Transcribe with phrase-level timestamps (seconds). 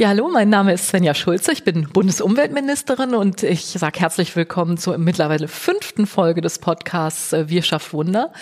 [0.00, 1.52] Ja, hallo, mein Name ist Svenja Schulze.
[1.52, 7.50] Ich bin Bundesumweltministerin und ich sage herzlich willkommen zur mittlerweile fünften Folge des Podcasts äh,
[7.50, 8.32] Wir schafft Wunder.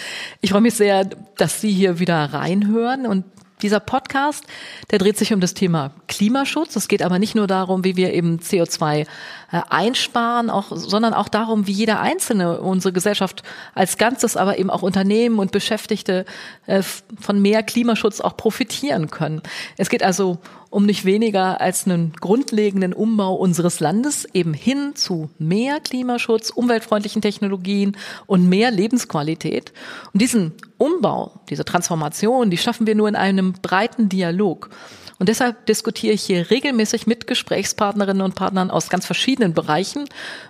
[0.41, 3.25] Ich freue mich sehr, dass Sie hier wieder reinhören und
[3.61, 4.45] dieser Podcast,
[4.93, 6.77] der dreht sich um das Thema Klimaschutz.
[6.77, 9.07] Es geht aber nicht nur darum, wie wir eben CO2 äh,
[9.69, 13.43] einsparen, auch, sondern auch darum, wie jeder Einzelne, unsere Gesellschaft
[13.75, 16.25] als Ganzes, aber eben auch Unternehmen und Beschäftigte
[16.67, 19.43] äh, von mehr Klimaschutz auch profitieren können.
[19.77, 20.39] Es geht also
[20.71, 27.23] um nicht weniger als einen grundlegenden Umbau unseres Landes eben hin zu mehr Klimaschutz, umweltfreundlichen
[27.23, 29.73] Technologien und mehr Lebensqualität.
[30.13, 34.71] Und diesen Umbau, diese Transformation, die schaffen wir nur in einem breiten Dialog.
[35.19, 40.05] Und deshalb diskutiere ich hier regelmäßig mit Gesprächspartnerinnen und Partnern aus ganz verschiedenen Bereichen.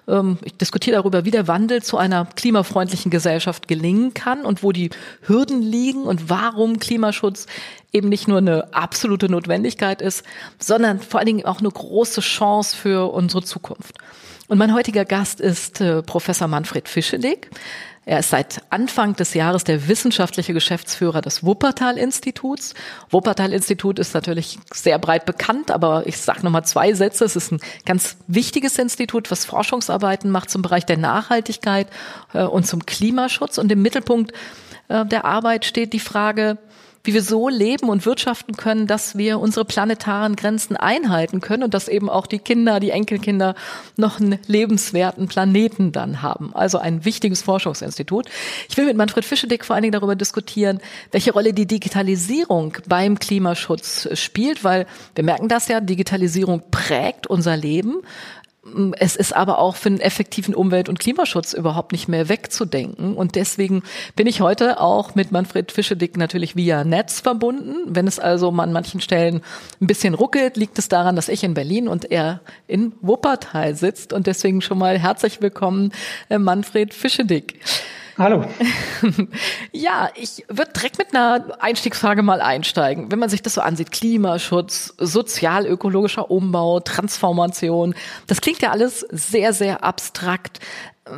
[0.06, 4.72] Ähm, ich diskutiere darüber, wie der Wandel zu einer klimafreundlichen Gesellschaft gelingen kann und wo
[4.72, 4.90] die
[5.22, 7.46] Hürden liegen und warum Klimaschutz
[7.92, 10.24] eben nicht nur eine absolute Notwendigkeit ist,
[10.58, 13.96] sondern vor allen Dingen auch eine große Chance für unsere Zukunft.
[14.48, 17.50] Und mein heutiger Gast ist äh, Professor Manfred Fischelig.
[18.06, 22.72] Er ist seit Anfang des Jahres der wissenschaftliche Geschäftsführer des Wuppertal-Instituts.
[23.10, 27.26] Wuppertal-Institut ist natürlich sehr breit bekannt, aber ich sage nochmal zwei Sätze.
[27.26, 31.88] Es ist ein ganz wichtiges Institut, was Forschungsarbeiten macht zum Bereich der Nachhaltigkeit
[32.32, 33.58] äh, und zum Klimaschutz.
[33.58, 34.32] Und im Mittelpunkt
[34.88, 36.56] äh, der Arbeit steht die Frage,
[37.04, 41.74] wie wir so leben und wirtschaften können, dass wir unsere planetaren Grenzen einhalten können und
[41.74, 43.54] dass eben auch die Kinder, die Enkelkinder
[43.96, 46.54] noch einen lebenswerten Planeten dann haben.
[46.54, 48.26] Also ein wichtiges Forschungsinstitut.
[48.68, 53.18] Ich will mit Manfred Fischedick vor allen Dingen darüber diskutieren, welche Rolle die Digitalisierung beim
[53.18, 58.02] Klimaschutz spielt, weil wir merken das ja, Digitalisierung prägt unser Leben.
[58.98, 63.14] Es ist aber auch für einen effektiven Umwelt- und Klimaschutz überhaupt nicht mehr wegzudenken.
[63.14, 63.82] Und deswegen
[64.16, 67.74] bin ich heute auch mit Manfred Fischedick natürlich via Netz verbunden.
[67.86, 69.42] Wenn es also an manchen Stellen
[69.80, 74.12] ein bisschen ruckelt, liegt es daran, dass ich in Berlin und er in Wuppertal sitzt.
[74.12, 75.92] Und deswegen schon mal herzlich willkommen,
[76.28, 77.60] äh, Manfred Fischedick.
[78.18, 78.44] Hallo.
[79.72, 83.12] ja, ich würde direkt mit einer Einstiegsfrage mal einsteigen.
[83.12, 87.94] Wenn man sich das so ansieht, Klimaschutz, sozial-ökologischer Umbau, Transformation,
[88.26, 90.58] das klingt ja alles sehr, sehr abstrakt.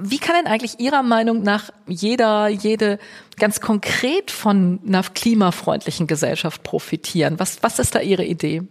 [0.02, 2.98] Wie kann denn eigentlich Ihrer Meinung nach jeder, jede
[3.38, 7.38] ganz konkret von einer klimafreundlichen Gesellschaft profitieren?
[7.38, 8.62] Was, was ist da Ihre Idee?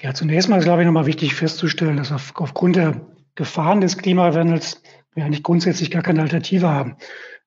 [0.00, 3.02] Ja, zunächst mal ist, glaube ich, nochmal wichtig festzustellen, dass auf, aufgrund der
[3.34, 4.80] Gefahren des Klimawandels
[5.14, 6.96] wir eigentlich grundsätzlich gar keine Alternative haben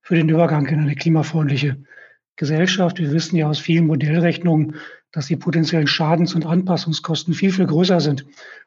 [0.03, 1.77] für den Übergang in eine klimafreundliche
[2.35, 2.99] Gesellschaft.
[2.99, 4.75] Wir wissen ja aus vielen Modellrechnungen,
[5.11, 8.25] dass die potenziellen Schadens- und Anpassungskosten viel, viel größer sind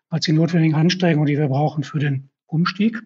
[0.09, 3.03] als die notwendigen Anstrengungen, die wir brauchen für den Umstieg.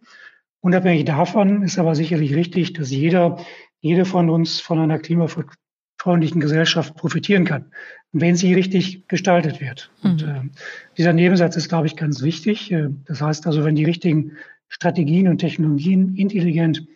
[0.60, 3.38] Unabhängig davon ist aber sicherlich richtig, dass jeder,
[3.80, 7.72] jede von uns von einer klimafreundlichen Gesellschaft profitieren kann,
[8.12, 9.90] wenn sie richtig gestaltet wird.
[10.02, 10.10] Mhm.
[10.10, 10.40] Und äh,
[10.98, 12.70] dieser Nebensatz ist, glaube ich, ganz wichtig.
[12.70, 14.36] Äh, das heißt also, wenn die richtigen
[14.68, 16.86] Strategien und Technologien intelligent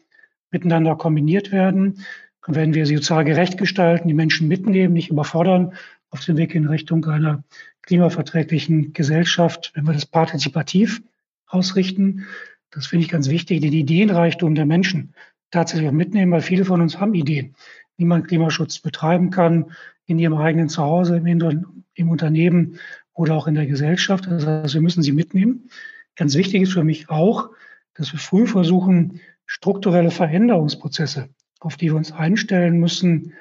[0.54, 2.00] miteinander kombiniert werden.
[2.46, 5.74] Dann werden wir sie sozial gerecht gestalten, die Menschen mitnehmen, nicht überfordern
[6.10, 7.44] auf dem Weg in Richtung einer
[7.82, 11.02] klimaverträglichen Gesellschaft, wenn wir das partizipativ
[11.46, 12.26] ausrichten.
[12.70, 15.14] Das finde ich ganz wichtig, den Ideenreichtum der Menschen
[15.50, 17.54] tatsächlich auch mitnehmen, weil viele von uns haben Ideen,
[17.96, 19.72] wie man Klimaschutz betreiben kann,
[20.06, 22.78] in ihrem eigenen Zuhause, im, im Unternehmen
[23.12, 24.26] oder auch in der Gesellschaft.
[24.26, 25.68] Das heißt, wir müssen sie mitnehmen.
[26.16, 27.50] Ganz wichtig ist für mich auch,
[27.94, 31.28] dass wir früh versuchen, strukturelle Veränderungsprozesse,
[31.60, 33.32] auf die wir uns einstellen müssen,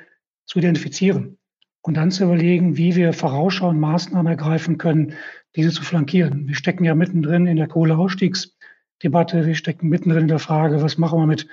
[0.46, 1.38] zu identifizieren
[1.82, 5.14] und dann zu überlegen, wie wir vorausschauend Maßnahmen ergreifen können,
[5.56, 6.48] diese zu flankieren.
[6.48, 11.20] Wir stecken ja mittendrin in der Kohleausstiegsdebatte, wir stecken mittendrin in der Frage, was machen
[11.20, 11.48] wir mit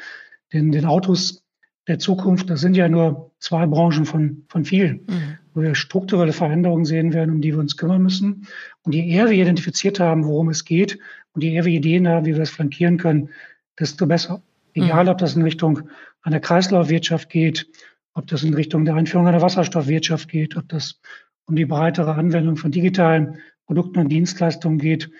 [0.52, 1.44] den, den Autos
[1.86, 2.48] der Zukunft.
[2.48, 5.38] Das sind ja nur zwei Branchen von, von vielen, mhm.
[5.54, 8.46] wo wir strukturelle Veränderungen sehen werden, um die wir uns kümmern müssen.
[8.82, 10.98] Und je eher wir identifiziert haben, worum es geht,
[11.32, 13.30] und je eher wir Ideen haben, wie wir es flankieren können,
[13.80, 14.42] desto besser.
[14.74, 15.10] Egal, mhm.
[15.10, 15.88] ob das in Richtung
[16.22, 17.66] einer Kreislaufwirtschaft geht,
[18.14, 21.00] ob das in Richtung der Einführung einer Wasserstoffwirtschaft geht, ob das
[21.46, 25.10] um die breitere Anwendung von digitalen Produkten und Dienstleistungen geht.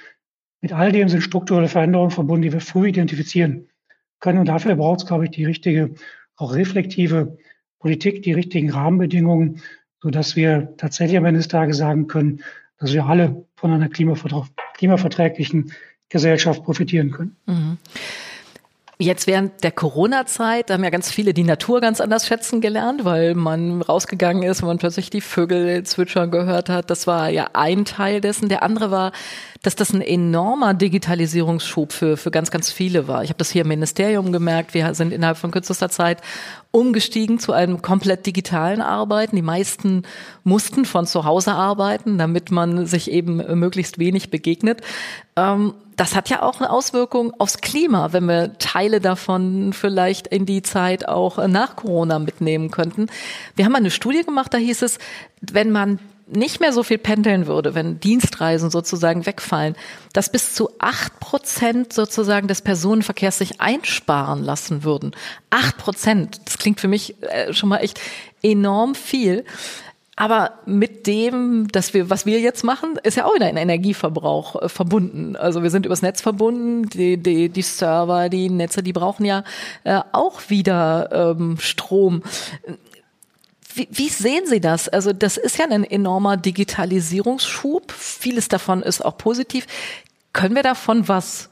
[0.61, 3.69] Mit all dem sind strukturelle Veränderungen verbunden, die wir früh identifizieren
[4.21, 4.39] können.
[4.39, 5.95] Und dafür braucht es, glaube ich, die richtige,
[6.37, 7.39] auch reflektive
[7.79, 9.63] Politik, die richtigen Rahmenbedingungen,
[10.03, 12.43] sodass wir tatsächlich am Ende des Tages sagen können,
[12.79, 15.73] dass wir alle von einer klimaverträglichen
[16.09, 17.37] Gesellschaft profitieren können.
[17.47, 17.79] Mhm.
[19.03, 23.35] Jetzt während der Corona-Zeit haben ja ganz viele die Natur ganz anders schätzen gelernt, weil
[23.35, 26.91] man rausgegangen ist, man plötzlich die Vögel zwitschern gehört hat.
[26.91, 28.51] Das war ja ein Teil dessen.
[28.51, 29.13] Der andere war,
[29.63, 33.25] dass das ein enormer Digitalisierungsschub für, für ganz, ganz viele war.
[33.25, 34.75] Ich habe das hier im Ministerium gemerkt.
[34.75, 36.19] Wir sind innerhalb von kürzester Zeit
[36.73, 39.37] umgestiegen zu einem komplett digitalen Arbeiten.
[39.37, 40.03] Die meisten
[40.45, 44.81] mussten von zu Hause arbeiten, damit man sich eben möglichst wenig begegnet.
[45.37, 50.47] Ähm, das hat ja auch eine Auswirkung aufs Klima, wenn wir Teile davon vielleicht in
[50.47, 53.09] die Zeit auch nach Corona mitnehmen könnten.
[53.55, 54.99] Wir haben eine Studie gemacht, da hieß es,
[55.43, 55.99] wenn man
[56.31, 59.77] nicht mehr so viel pendeln würde, wenn Dienstreisen sozusagen wegfallen,
[60.13, 65.13] dass bis zu acht Prozent sozusagen des Personenverkehrs sich einsparen lassen würden.
[65.51, 68.01] Acht Prozent, das klingt für mich äh, schon mal echt
[68.43, 69.45] enorm viel.
[70.21, 74.61] Aber mit dem, dass wir, was wir jetzt machen, ist ja auch wieder ein Energieverbrauch
[74.61, 75.35] äh, verbunden.
[75.35, 79.45] Also wir sind übers Netz verbunden, die, die, die Server, die Netze, die brauchen ja
[79.85, 82.23] äh, auch wieder ähm, Strom.
[83.75, 84.89] Wie, wie sehen Sie das?
[84.89, 87.93] Also das ist ja ein enormer Digitalisierungsschub.
[87.93, 89.67] Vieles davon ist auch positiv.
[90.33, 91.51] Können wir davon was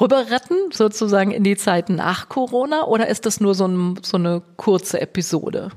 [0.00, 4.16] rüber retten, sozusagen in die Zeiten nach Corona, oder ist das nur so, ein, so
[4.16, 5.70] eine kurze Episode?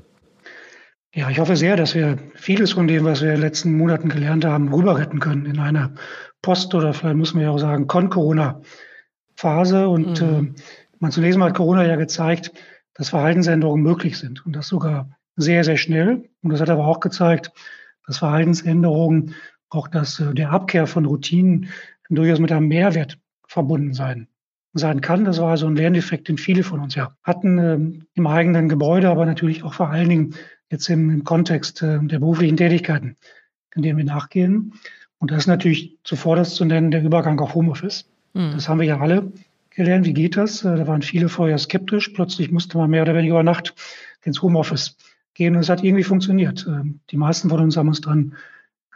[1.14, 4.08] Ja, ich hoffe sehr, dass wir vieles von dem, was wir in den letzten Monaten
[4.08, 5.94] gelernt haben, rüber retten können in einer
[6.42, 9.88] Post- oder vielleicht muss man ja auch sagen, Con-Corona-Phase.
[9.88, 10.54] Und mhm.
[10.56, 10.62] äh,
[10.98, 12.52] man zunächst mal hat Corona ja gezeigt,
[12.94, 15.08] dass Verhaltensänderungen möglich sind und das sogar
[15.38, 16.28] sehr, sehr schnell.
[16.42, 17.52] Und das hat aber auch gezeigt,
[18.06, 19.34] dass Verhaltensänderungen,
[19.70, 21.68] auch das, äh, der Abkehr von Routinen
[22.10, 24.28] durchaus mit einem Mehrwert verbunden sein,
[24.72, 25.24] sein kann.
[25.24, 27.78] Das war also ein Lerneffekt, den viele von uns ja hatten äh,
[28.14, 30.34] im eigenen Gebäude, aber natürlich auch vor allen Dingen
[30.70, 33.16] jetzt im, im Kontext äh, der beruflichen Tätigkeiten,
[33.74, 34.74] in denen wir nachgehen.
[35.18, 38.08] Und das ist natürlich zuvorderst zu nennen der Übergang auf Homeoffice.
[38.34, 38.52] Mhm.
[38.52, 39.32] Das haben wir ja alle
[39.70, 40.06] gelernt.
[40.06, 40.64] Wie geht das?
[40.64, 42.08] Äh, da waren viele vorher skeptisch.
[42.08, 43.74] Plötzlich musste man mehr oder weniger über Nacht
[44.24, 44.96] ins Homeoffice
[45.38, 45.54] gehen.
[45.54, 46.66] Und es hat irgendwie funktioniert.
[46.68, 48.34] Ähm, die meisten von uns haben uns dran,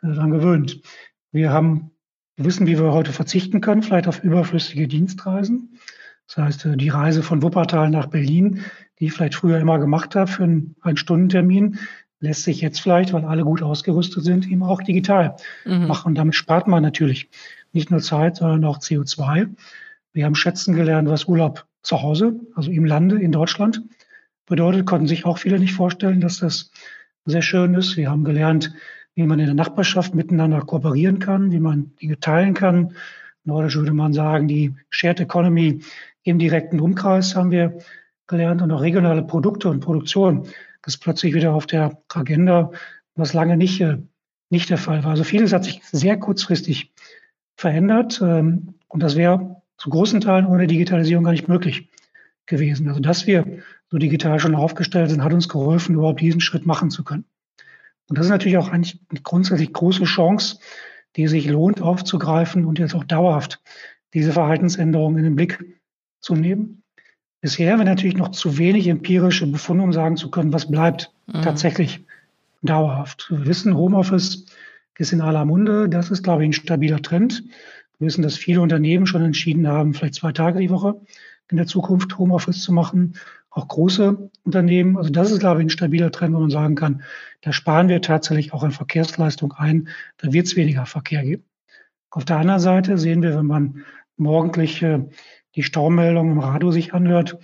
[0.03, 0.83] äh, dran gewöhnt.
[1.31, 1.93] Wir haben,
[2.37, 5.79] wir wissen, wie wir heute verzichten können, vielleicht auf überflüssige Dienstreisen.
[6.27, 8.61] Das heißt, äh, die Reise von Wuppertal nach Berlin,
[8.99, 11.79] die ich vielleicht früher immer gemacht habe für einen, einen Stundentermin,
[12.21, 15.87] lässt sich jetzt vielleicht, weil alle gut ausgerüstet sind, eben auch digital mhm.
[15.87, 16.09] machen.
[16.09, 17.29] Und damit spart man natürlich
[17.73, 19.49] nicht nur Zeit, sondern auch CO2.
[20.13, 23.83] Wir haben schätzen gelernt, was Urlaub zu Hause, also im Lande in Deutschland,
[24.47, 26.71] bedeutet, konnten sich auch viele nicht vorstellen, dass das
[27.25, 27.97] sehr schön ist.
[27.97, 28.73] Wir haben gelernt,
[29.15, 32.95] wie man in der Nachbarschaft miteinander kooperieren kann, wie man Dinge teilen kann.
[33.45, 35.81] Nordisch würde man sagen, die Shared Economy
[36.23, 37.79] im direkten Umkreis haben wir
[38.27, 40.47] gelernt und auch regionale Produkte und Produktion
[40.87, 42.71] ist plötzlich wieder auf der Agenda,
[43.15, 43.99] was lange nicht, äh,
[44.51, 45.11] nicht der Fall war.
[45.11, 46.93] Also vieles hat sich sehr kurzfristig
[47.57, 51.89] verändert ähm, und das wäre zu großen Teilen ohne Digitalisierung gar nicht möglich
[52.47, 52.89] gewesen.
[52.89, 56.91] Also dass wir so digital schon aufgestellt sind, hat uns geholfen, überhaupt diesen Schritt machen
[56.91, 57.25] zu können.
[58.09, 60.59] Und das ist natürlich auch eigentlich eine grundsätzlich große Chance,
[61.17, 63.61] die sich lohnt aufzugreifen und jetzt auch dauerhaft
[64.15, 65.65] diese Verhaltensänderungen in den Blick
[66.21, 66.83] zu nehmen.
[67.41, 71.13] Bisher haben wir natürlich noch zu wenig empirische Befunde, um sagen zu können, was bleibt
[71.27, 71.43] mhm.
[71.43, 72.05] tatsächlich
[72.63, 73.27] dauerhaft.
[73.31, 74.47] Wir wissen, Homeoffice
[74.99, 75.89] ist in aller Munde.
[75.89, 77.43] Das ist, glaube ich, ein stabiler Trend.
[77.99, 81.01] Wir wissen, dass viele Unternehmen schon entschieden haben, vielleicht zwei Tage die Woche
[81.53, 83.15] in der Zukunft Homeoffice zu machen.
[83.51, 84.97] Auch große Unternehmen.
[84.97, 87.03] Also das ist, glaube ich, ein stabiler Trend, wo man sagen kann,
[87.43, 89.89] da sparen wir tatsächlich auch an Verkehrsleistung ein.
[90.17, 91.45] Da wird es weniger Verkehr geben.
[92.11, 93.85] Auf der anderen Seite sehen wir, wenn man
[94.17, 95.01] morgendlich äh,
[95.55, 97.39] die Staumeldung im Radio sich anhört,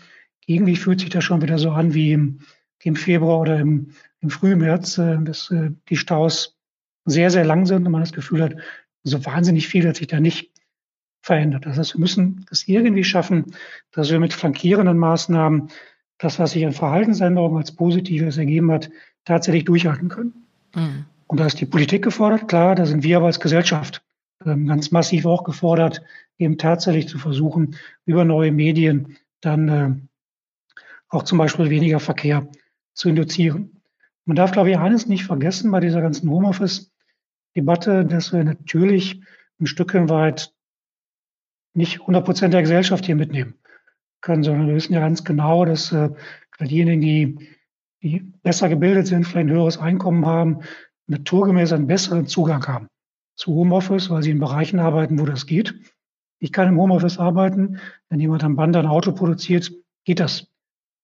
[0.46, 2.40] irgendwie fühlt sich das schon wieder so an wie im,
[2.82, 3.90] im Februar oder im,
[4.20, 6.56] im Frühmärz, äh, dass äh, die Staus
[7.04, 8.56] sehr, sehr lang sind und man das Gefühl hat,
[9.02, 10.52] so wahnsinnig viel hat sich da nicht
[11.28, 11.66] verändert.
[11.66, 13.54] Das heißt, wir müssen es irgendwie schaffen,
[13.92, 15.68] dass wir mit flankierenden Maßnahmen
[16.16, 18.90] das, was sich an Verhaltensänderungen als Positives ergeben hat,
[19.26, 20.46] tatsächlich durchhalten können.
[20.74, 21.04] Mhm.
[21.26, 24.02] Und da ist die Politik gefordert, klar, da sind wir aber als Gesellschaft
[24.46, 26.02] ähm, ganz massiv auch gefordert,
[26.38, 29.94] eben tatsächlich zu versuchen, über neue Medien dann äh,
[31.10, 32.48] auch zum Beispiel weniger Verkehr
[32.94, 33.82] zu induzieren.
[34.24, 39.20] Man darf, glaube ich, eines nicht vergessen bei dieser ganzen Homeoffice-Debatte, dass wir natürlich
[39.60, 40.54] ein Stückchen weit
[41.74, 43.54] nicht 100 Prozent der Gesellschaft hier mitnehmen
[44.20, 46.10] können, sondern wir wissen ja ganz genau, dass äh,
[46.60, 47.48] diejenigen, die,
[48.02, 50.60] die besser gebildet sind, vielleicht ein höheres Einkommen haben,
[51.06, 52.88] naturgemäß einen besseren Zugang haben
[53.36, 55.74] zu Homeoffice, weil sie in Bereichen arbeiten, wo das geht.
[56.40, 57.78] Ich kann im Homeoffice arbeiten.
[58.08, 59.72] Wenn jemand am Band ein Auto produziert,
[60.04, 60.48] geht das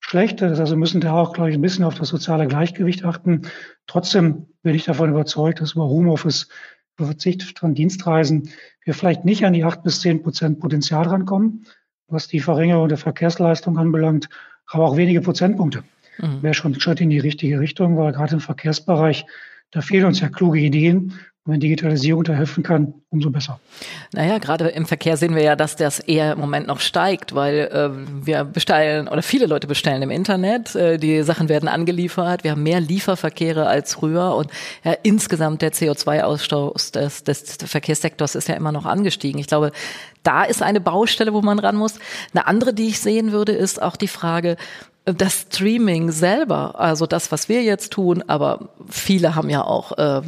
[0.01, 0.43] schlecht.
[0.43, 3.43] Das wir müssen da auch, glaube ich, ein bisschen auf das soziale Gleichgewicht achten.
[3.87, 6.49] Trotzdem bin ich davon überzeugt, dass über Homeoffice
[6.97, 8.51] über Verzicht von Dienstreisen
[8.85, 11.67] wir vielleicht nicht an die acht bis zehn Prozent Potenzial rankommen,
[12.09, 14.29] was die Verringerung der Verkehrsleistung anbelangt,
[14.67, 15.85] aber auch wenige Prozentpunkte.
[16.19, 16.43] Mhm.
[16.43, 19.27] Wäre schon ein Schritt in die richtige Richtung, weil gerade im Verkehrsbereich
[19.71, 21.15] da fehlen uns ja kluge Ideen.
[21.47, 23.61] Wenn Digitalisierung da helfen kann, umso besser.
[24.13, 27.69] Naja, gerade im Verkehr sehen wir ja, dass das eher im Moment noch steigt, weil
[27.71, 27.91] äh,
[28.25, 32.63] wir bestellen oder viele Leute bestellen im Internet, äh, die Sachen werden angeliefert, wir haben
[32.63, 34.51] mehr Lieferverkehre als früher und
[34.85, 39.39] ja, insgesamt der CO2-Ausstoß des, des Verkehrssektors ist ja immer noch angestiegen.
[39.39, 39.73] Ich glaube,
[40.23, 41.99] da ist eine Baustelle, wo man ran muss.
[42.33, 44.57] Eine andere, die ich sehen würde, ist auch die Frage,
[45.07, 50.23] das Streaming selber, also das, was wir jetzt tun, aber viele haben ja auch äh,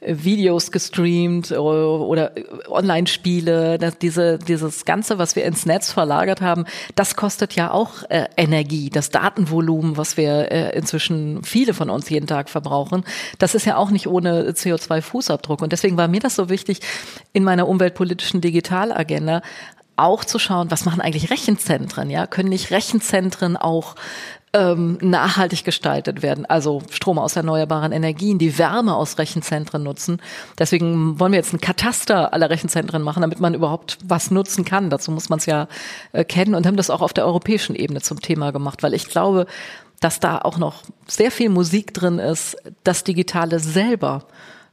[0.00, 2.32] Videos gestreamt oder, oder
[2.70, 8.26] Online-Spiele, diese, dieses Ganze, was wir ins Netz verlagert haben, das kostet ja auch äh,
[8.38, 8.88] Energie.
[8.88, 13.04] Das Datenvolumen, was wir äh, inzwischen viele von uns jeden Tag verbrauchen,
[13.38, 15.62] das ist ja auch nicht ohne CO2-Fußabdruck.
[15.62, 16.80] Und deswegen war mir das so wichtig,
[17.34, 19.42] in meiner umweltpolitischen Digitalagenda
[19.96, 22.10] auch zu schauen, was machen eigentlich Rechenzentren?
[22.10, 23.94] Ja, können nicht Rechenzentren auch
[24.54, 30.20] ähm, nachhaltig gestaltet werden, also Strom aus erneuerbaren Energien, die Wärme aus Rechenzentren nutzen.
[30.58, 34.90] Deswegen wollen wir jetzt ein Kataster aller Rechenzentren machen, damit man überhaupt was nutzen kann.
[34.90, 35.68] Dazu muss man es ja
[36.12, 39.08] äh, kennen und haben das auch auf der europäischen Ebene zum Thema gemacht, weil ich
[39.08, 39.46] glaube,
[40.00, 44.26] dass da auch noch sehr viel Musik drin ist, das Digitale selber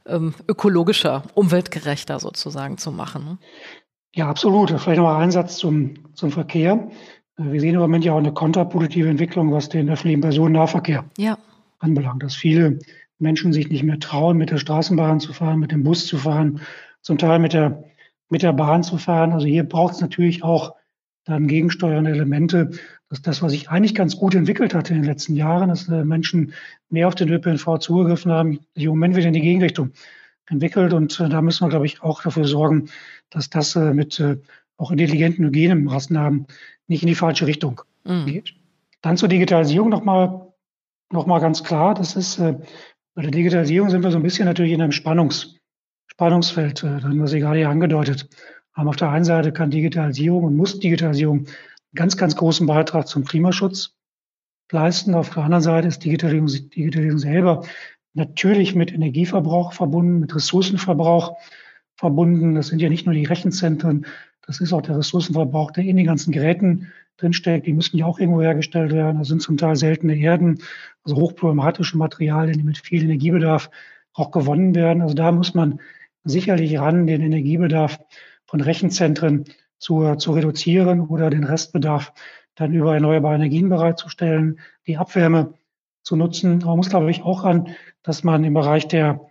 [0.06, 3.38] ähm, ökologischer, umweltgerechter sozusagen zu machen.
[4.14, 4.70] Ja, absolut.
[4.70, 6.90] Vielleicht noch ein Satz zum, zum Verkehr.
[7.38, 11.38] Äh, wir sehen im Moment ja auch eine kontrapositive Entwicklung, was den öffentlichen Personennahverkehr ja.
[11.78, 12.78] anbelangt, dass viele
[13.18, 16.60] Menschen sich nicht mehr trauen, mit der Straßenbahn zu fahren, mit dem Bus zu fahren,
[17.02, 17.84] zum Teil mit der,
[18.28, 19.32] mit der Bahn zu fahren.
[19.32, 20.74] Also hier braucht es natürlich auch
[21.24, 22.70] dann gegensteuernde Elemente,
[23.10, 26.04] dass das, was sich eigentlich ganz gut entwickelt hat in den letzten Jahren, dass äh,
[26.04, 26.54] Menschen
[26.88, 29.92] mehr auf den ÖPNV zugegriffen haben, sich im Moment wieder in die Gegenrichtung
[30.50, 30.92] entwickelt.
[30.92, 32.90] Und äh, da müssen wir, glaube ich, auch dafür sorgen,
[33.30, 34.22] dass das mit
[34.76, 36.46] auch intelligenten Hygienemaßnahmen
[36.88, 38.26] nicht in die falsche Richtung mhm.
[38.26, 38.54] geht.
[39.02, 40.50] Dann zur Digitalisierung nochmal
[41.12, 41.94] noch mal ganz klar.
[41.94, 42.56] Das ist, äh,
[43.14, 45.56] bei der Digitalisierung sind wir so ein bisschen natürlich in einem Spannungs,
[46.06, 48.28] Spannungsfeld, äh, dann was Sie gerade ja angedeutet
[48.72, 48.88] haben.
[48.88, 51.46] Auf der einen Seite kann Digitalisierung und muss Digitalisierung einen
[51.94, 53.94] ganz, ganz großen Beitrag zum Klimaschutz
[54.70, 55.14] leisten.
[55.14, 57.66] Auf der anderen Seite ist Digitalisierung, Digitalisierung selber
[58.14, 61.36] natürlich mit Energieverbrauch verbunden, mit Ressourcenverbrauch
[61.96, 62.54] verbunden.
[62.54, 64.06] Das sind ja nicht nur die Rechenzentren,
[64.50, 66.88] das ist auch der Ressourcenverbrauch, der in den ganzen Geräten
[67.18, 67.68] drinsteckt.
[67.68, 69.18] Die müssen ja auch irgendwo hergestellt werden.
[69.18, 70.58] Das sind zum Teil seltene Erden,
[71.04, 73.70] also hochproblematische Materialien, die mit viel Energiebedarf
[74.12, 75.02] auch gewonnen werden.
[75.02, 75.80] Also da muss man
[76.24, 78.00] sicherlich ran, den Energiebedarf
[78.46, 79.44] von Rechenzentren
[79.78, 82.12] zu, zu reduzieren oder den Restbedarf
[82.56, 85.54] dann über erneuerbare Energien bereitzustellen, die Abwärme
[86.10, 86.56] zu nutzen.
[86.62, 87.68] Aber man muss, glaube ich, auch an,
[88.02, 89.30] dass man im Bereich der,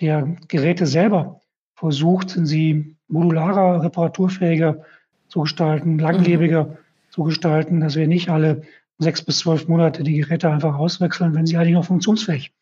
[0.00, 1.40] der Geräte selber
[1.74, 4.84] versucht, sie modularer, reparaturfähiger
[5.28, 6.76] zu gestalten, langlebiger mhm.
[7.10, 8.62] zu gestalten, dass wir nicht alle
[8.98, 12.52] sechs bis zwölf Monate die Geräte einfach auswechseln, wenn sie eigentlich noch funktionsfähig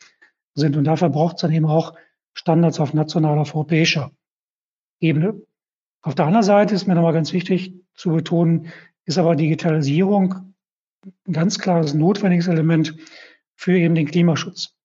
[0.54, 0.76] sind.
[0.76, 1.94] Und dafür braucht es dann eben auch
[2.34, 4.10] Standards auf nationaler, auf europäischer
[5.00, 5.40] Ebene.
[6.02, 8.66] Auf der anderen Seite ist mir nochmal ganz wichtig zu betonen,
[9.06, 10.54] ist aber Digitalisierung
[11.26, 12.94] ein ganz klares notwendiges Element
[13.58, 14.76] für eben den Klimaschutz.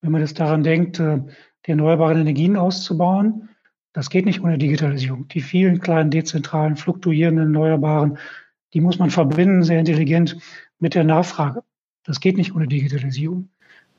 [0.00, 1.20] Wenn man jetzt daran denkt, äh,
[1.66, 3.50] die erneuerbaren Energien auszubauen,
[3.92, 5.28] das geht nicht ohne Digitalisierung.
[5.28, 8.16] Die vielen kleinen, dezentralen, fluktuierenden, erneuerbaren,
[8.72, 10.38] die muss man verbinden, sehr intelligent
[10.78, 11.62] mit der Nachfrage.
[12.04, 13.50] Das geht nicht ohne Digitalisierung.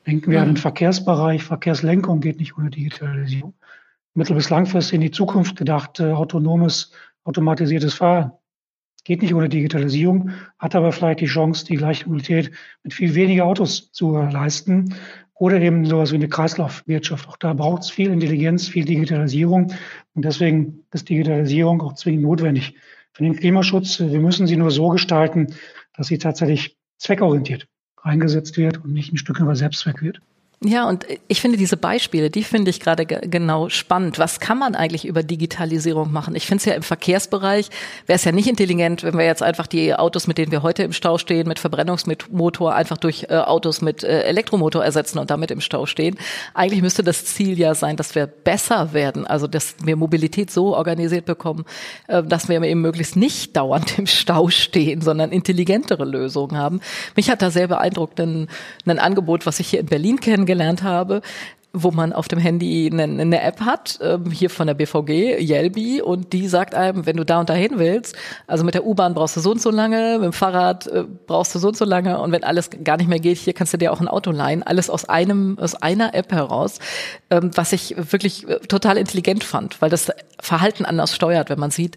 [0.04, 0.42] Denken wir mhm.
[0.42, 1.44] an den Verkehrsbereich.
[1.44, 3.54] Verkehrslenkung geht nicht ohne Digitalisierung.
[4.14, 6.90] Mittel- bis langfristig in die Zukunft gedacht, äh, autonomes,
[7.22, 8.32] automatisiertes Fahren.
[9.04, 12.50] Geht nicht ohne Digitalisierung, hat aber vielleicht die Chance, die gleiche Mobilität
[12.82, 14.94] mit viel weniger Autos zu leisten.
[15.34, 17.28] Oder eben sowas wie eine Kreislaufwirtschaft.
[17.28, 19.72] Auch da braucht es viel Intelligenz, viel Digitalisierung.
[20.14, 22.76] Und deswegen ist Digitalisierung auch zwingend notwendig
[23.12, 24.00] für den Klimaschutz.
[24.00, 25.48] Wir müssen sie nur so gestalten,
[25.96, 27.66] dass sie tatsächlich zweckorientiert
[28.02, 30.20] eingesetzt wird und nicht ein Stück über Selbstzweck wird.
[30.66, 34.18] Ja, und ich finde diese Beispiele, die finde ich gerade genau spannend.
[34.18, 36.34] Was kann man eigentlich über Digitalisierung machen?
[36.34, 37.68] Ich finde es ja im Verkehrsbereich,
[38.06, 40.82] wäre es ja nicht intelligent, wenn wir jetzt einfach die Autos, mit denen wir heute
[40.82, 45.50] im Stau stehen, mit Verbrennungsmotor einfach durch äh, Autos mit äh, Elektromotor ersetzen und damit
[45.50, 46.16] im Stau stehen.
[46.54, 50.74] Eigentlich müsste das Ziel ja sein, dass wir besser werden, also dass wir Mobilität so
[50.74, 51.66] organisiert bekommen,
[52.08, 56.80] äh, dass wir eben möglichst nicht dauernd im Stau stehen, sondern intelligentere Lösungen haben.
[57.16, 58.48] Mich hat da sehr beeindruckt ein,
[58.86, 61.20] ein Angebot, was ich hier in Berlin kennengelernt kennengelernt habe,
[61.76, 66.02] wo man auf dem Handy eine, eine App hat, ähm, hier von der BVG, Yelby,
[66.02, 68.14] und die sagt einem, wenn du da und dahin willst,
[68.46, 71.52] also mit der U-Bahn brauchst du so und so lange, mit dem Fahrrad äh, brauchst
[71.52, 73.76] du so und so lange und wenn alles gar nicht mehr geht, hier kannst du
[73.76, 76.78] dir auch ein Auto leihen, alles aus einem, aus einer App heraus,
[77.30, 81.72] ähm, was ich wirklich äh, total intelligent fand, weil das Verhalten anders steuert, wenn man
[81.72, 81.96] sieht,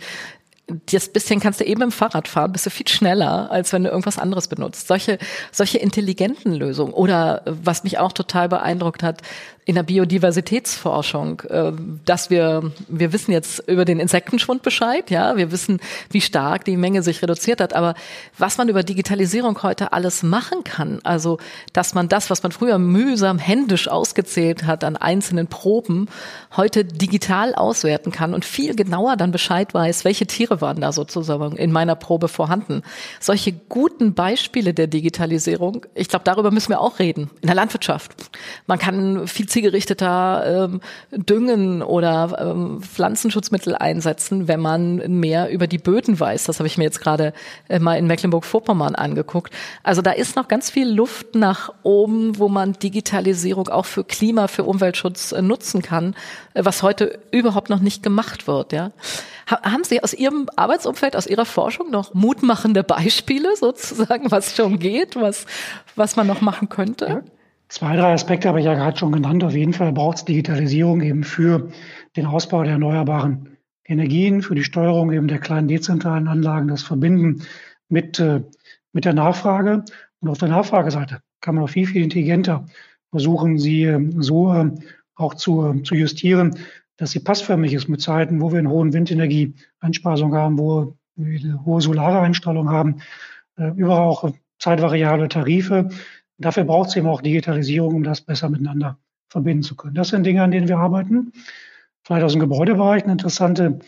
[0.67, 3.89] das bisschen kannst du eben im Fahrrad fahren, bist du viel schneller, als wenn du
[3.89, 4.87] irgendwas anderes benutzt.
[4.87, 5.17] Solche,
[5.51, 6.93] solche intelligenten Lösungen.
[6.93, 9.21] Oder was mich auch total beeindruckt hat,
[9.67, 11.73] in der Biodiversitätsforschung, äh,
[12.05, 16.77] dass wir, wir wissen jetzt über den Insektenschwund Bescheid, ja, wir wissen, wie stark die
[16.77, 17.93] Menge sich reduziert hat, aber
[18.37, 21.37] was man über Digitalisierung heute alles machen kann, also,
[21.73, 26.07] dass man das, was man früher mühsam händisch ausgezählt hat an einzelnen Proben,
[26.55, 31.57] heute digital auswerten kann und viel genauer dann Bescheid weiß, welche Tiere waren da sozusagen
[31.57, 32.83] in meiner Probe vorhanden.
[33.19, 37.29] Solche guten Beispiele der Digitalisierung, ich glaube, darüber müssen wir auch reden.
[37.41, 38.13] In der Landwirtschaft.
[38.65, 45.79] Man kann viel zielgerichteter ähm, düngen oder ähm, Pflanzenschutzmittel einsetzen, wenn man mehr über die
[45.79, 46.43] Böden weiß.
[46.43, 47.33] Das habe ich mir jetzt gerade
[47.67, 49.51] äh, mal in Mecklenburg-Vorpommern angeguckt.
[49.81, 54.47] Also da ist noch ganz viel Luft nach oben, wo man Digitalisierung auch für Klima,
[54.47, 56.15] für Umweltschutz äh, nutzen kann,
[56.53, 58.73] äh, was heute überhaupt noch nicht gemacht wird.
[58.73, 58.91] Ja.
[59.47, 65.15] Haben Sie aus Ihrem Arbeitsumfeld, aus Ihrer Forschung noch mutmachende Beispiele sozusagen, was schon geht,
[65.15, 65.47] was,
[65.95, 67.05] was man noch machen könnte?
[67.07, 67.36] Ja.
[67.69, 69.43] Zwei, drei Aspekte habe ich ja gerade schon genannt.
[69.43, 71.69] Auf jeden Fall braucht es Digitalisierung eben für
[72.15, 77.43] den Ausbau der erneuerbaren Energien, für die Steuerung eben der kleinen dezentralen Anlagen, das Verbinden
[77.89, 78.41] mit, äh,
[78.93, 79.83] mit der Nachfrage.
[80.21, 82.65] Und auf der Nachfrageseite kann man auch viel, viel intelligenter
[83.09, 84.71] versuchen, sie äh, so äh,
[85.15, 86.57] auch zu, äh, zu justieren,
[86.95, 91.65] dass sie passförmig ist mit Zeiten, wo wir eine hohe Windenergieeinspeisung haben, wo wir eine
[91.65, 93.01] hohe solare Einstrahlung haben,
[93.57, 95.89] äh, überall auch zeitvariable Tarife
[96.37, 99.95] Dafür braucht es eben auch Digitalisierung, um das besser miteinander verbinden zu können.
[99.95, 101.33] Das sind Dinge, an denen wir arbeiten.
[102.03, 103.79] Vielleicht aus dem Gebäudebereich eine interessante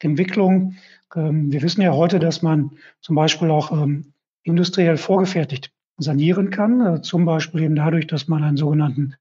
[0.00, 0.74] Entwicklung.
[1.14, 6.80] Ähm, wir wissen ja heute, dass man zum Beispiel auch ähm, industriell vorgefertigt sanieren kann,
[6.80, 9.14] äh, zum Beispiel eben dadurch, dass man einen sogenannten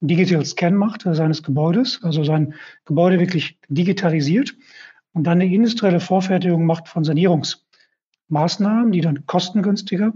[0.00, 2.54] Digital Scan macht äh, seines Gebäudes, also sein
[2.84, 4.54] Gebäude wirklich digitalisiert
[5.12, 10.12] und dann eine industrielle Vorfertigung macht von Sanierungsmaßnahmen, die dann kostengünstiger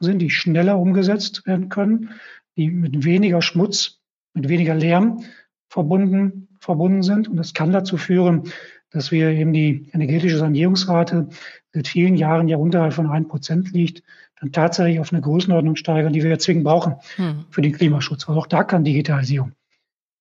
[0.00, 2.10] sind, die schneller umgesetzt werden können,
[2.56, 4.00] die mit weniger Schmutz,
[4.34, 5.24] mit weniger Lärm
[5.68, 7.28] verbunden, verbunden sind.
[7.28, 8.44] Und das kann dazu führen,
[8.90, 11.28] dass wir eben die energetische Sanierungsrate
[11.72, 14.02] seit vielen Jahren ja unterhalb von ein Prozent liegt,
[14.40, 17.44] dann tatsächlich auf eine Größenordnung steigern, die wir ja zwingend brauchen hm.
[17.50, 18.28] für den Klimaschutz.
[18.28, 19.52] Weil auch da kann Digitalisierung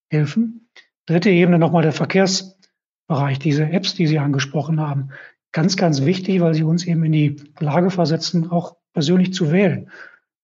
[0.10, 0.70] helfen.
[1.06, 5.10] Dritte Ebene nochmal der Verkehrsbereich, diese Apps, die Sie angesprochen haben.
[5.52, 9.92] Ganz, ganz wichtig, weil sie uns eben in die Lage versetzen, auch persönlich zu wählen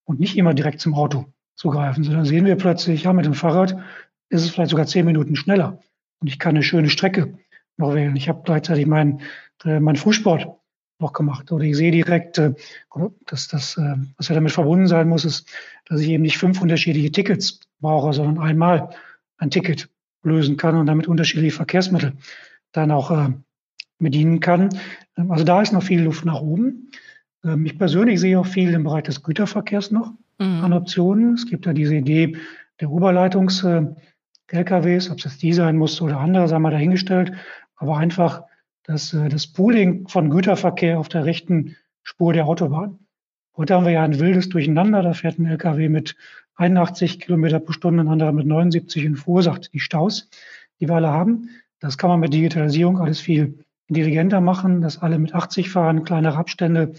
[0.04, 3.34] und nicht immer direkt zum Auto zu greifen, sondern sehen wir plötzlich, ja, mit dem
[3.34, 3.76] Fahrrad
[4.30, 5.80] ist es vielleicht sogar zehn Minuten schneller
[6.20, 7.34] und ich kann eine schöne Strecke
[7.78, 8.16] noch wählen.
[8.16, 9.22] Ich habe gleichzeitig meinen
[9.66, 10.50] äh, mein Fußsport
[11.00, 12.54] noch gemacht oder ich sehe direkt, äh,
[13.26, 15.50] dass das, äh, was ja damit verbunden sein muss, ist,
[15.86, 18.92] dass ich eben nicht fünf unterschiedliche Tickets brauche, sondern einmal
[19.38, 19.90] ein Ticket
[20.22, 22.14] lösen kann und damit unterschiedliche Verkehrsmittel
[22.72, 23.30] dann auch äh,
[23.98, 24.70] bedienen kann.
[25.16, 26.92] Also da ist noch viel Luft nach oben.
[27.44, 30.64] Ähm, ich persönlich sehe auch viel im Bereich des Güterverkehrs noch mhm.
[30.64, 31.34] an Optionen.
[31.34, 32.38] Es gibt ja diese Idee
[32.80, 37.34] der Oberleitungs-LKWs, ob es jetzt die sein muss oder andere, sei mal dahingestellt.
[37.76, 38.44] Aber einfach
[38.84, 43.00] das, äh, das Pooling von Güterverkehr auf der rechten Spur der Autobahn.
[43.56, 45.04] Heute haben wir ja ein wildes Durcheinander.
[45.04, 46.16] Da fährt ein LKW mit
[46.56, 50.30] 81 Kilometer pro Stunde, ein anderer mit 79 und verursacht die Staus,
[50.80, 51.50] die wir alle haben.
[51.80, 56.38] Das kann man mit Digitalisierung alles viel intelligenter machen, dass alle mit 80 fahren, kleinere
[56.38, 56.94] Abstände,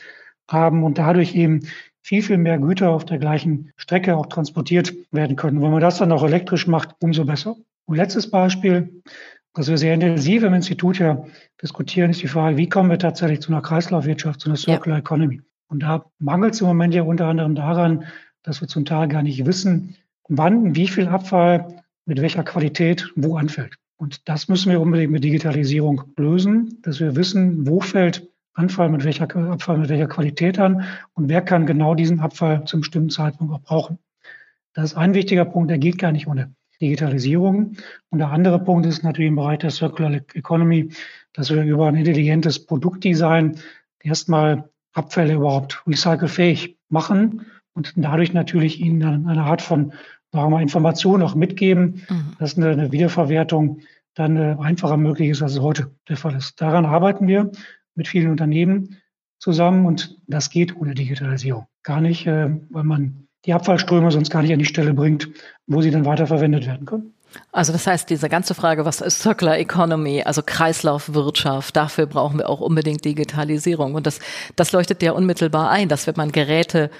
[0.48, 1.61] haben und dadurch eben
[2.02, 5.62] viel, viel mehr Güter auf der gleichen Strecke auch transportiert werden können.
[5.62, 7.57] Wenn man das dann auch elektrisch macht, umso besser.
[7.87, 9.02] Und letztes Beispiel,
[9.54, 11.24] was wir sehr intensiv im Institut ja
[11.62, 15.00] diskutieren, ist die Frage, wie kommen wir tatsächlich zu einer Kreislaufwirtschaft, zu einer Circular ja.
[15.00, 15.40] Economy?
[15.68, 18.04] Und da mangelt es im Moment ja unter anderem daran,
[18.42, 19.96] dass wir zum Teil gar nicht wissen,
[20.28, 23.76] wann, wie viel Abfall mit welcher Qualität wo anfällt.
[23.96, 29.04] Und das müssen wir unbedingt mit Digitalisierung lösen, dass wir wissen, wo fällt Anfall mit
[29.04, 33.52] welcher, Abfall mit welcher Qualität an und wer kann genau diesen Abfall zum bestimmten Zeitpunkt
[33.52, 33.98] auch brauchen.
[34.72, 37.76] Das ist ein wichtiger Punkt, der geht gar nicht ohne Digitalisierung.
[38.10, 40.90] Und der andere Punkt ist natürlich im Bereich der Circular Economy,
[41.32, 43.58] dass wir über ein intelligentes Produktdesign
[44.00, 49.92] erstmal Abfälle überhaupt recycelfähig machen und dadurch natürlich ihnen eine Art von
[50.34, 52.36] sagen wir mal, Information auch mitgeben, mhm.
[52.40, 53.78] dass eine, eine Wiederverwertung
[54.14, 56.60] dann äh, einfacher möglich ist, als es heute der Fall ist.
[56.60, 57.52] Daran arbeiten wir
[57.94, 58.98] mit vielen Unternehmen
[59.38, 61.66] zusammen und das geht ohne Digitalisierung.
[61.83, 65.28] Gar nicht, äh, weil man die Abfallströme sonst gar nicht an die Stelle bringt,
[65.66, 67.14] wo sie dann weiterverwendet werden können.
[67.52, 72.48] Also das heißt, diese ganze Frage, was ist Circular Economy, also Kreislaufwirtschaft, dafür brauchen wir
[72.48, 73.94] auch unbedingt Digitalisierung.
[73.94, 74.20] Und das,
[74.57, 76.90] das leuchtet ja unmittelbar ein, dass wenn man Geräte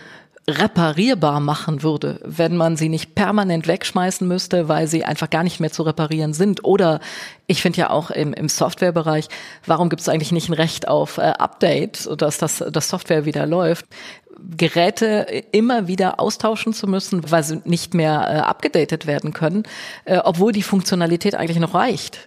[0.46, 5.59] reparierbar machen würde, wenn man sie nicht permanent wegschmeißen müsste, weil sie einfach gar nicht
[5.59, 6.64] mehr zu reparieren sind.
[6.64, 7.00] Oder
[7.46, 9.28] ich finde ja auch im, im Softwarebereich,
[9.64, 13.46] warum gibt es eigentlich nicht ein Recht auf äh, Update, dass das, das Software wieder
[13.46, 13.87] läuft?
[14.57, 19.64] Geräte immer wieder austauschen zu müssen, weil sie nicht mehr äh, werden können,
[20.05, 22.18] äh, obwohl die Funktionalität eigentlich noch reicht,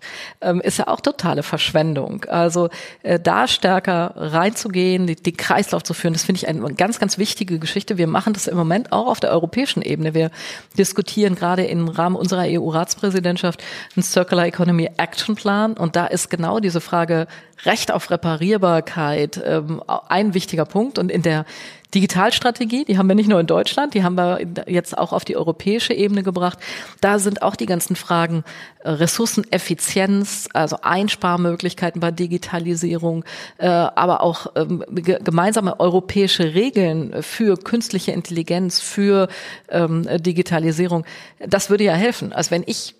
[0.42, 2.26] ähm, ist ja auch totale Verschwendung.
[2.26, 2.70] Also
[3.04, 7.18] äh, da stärker reinzugehen, die, den Kreislauf zu führen, das finde ich eine ganz, ganz
[7.18, 7.98] wichtige Geschichte.
[7.98, 10.14] Wir machen das im Moment auch auf der europäischen Ebene.
[10.14, 10.32] Wir
[10.78, 13.64] diskutieren gerade im Rahmen unserer EU-Ratspräsidentschaft
[13.96, 17.28] einen Circular Economy Action Plan und da ist genau diese Frage
[17.66, 21.46] Recht auf Reparierbarkeit ähm, ein wichtiger Punkt und in der
[21.98, 25.36] Digitalstrategie, die haben wir nicht nur in Deutschland, die haben wir jetzt auch auf die
[25.36, 26.60] europäische Ebene gebracht.
[27.02, 28.44] Da sind auch die ganzen Fragen
[28.84, 33.26] äh, Ressourceneffizienz, also Einsparmöglichkeiten bei Digitalisierung,
[33.58, 39.28] äh, aber auch ähm, gemeinsame europäische Regeln für künstliche Intelligenz, für
[39.70, 41.04] ähm, Digitalisierung.
[41.40, 42.32] Das würde ja helfen.
[42.32, 42.94] Also wenn ich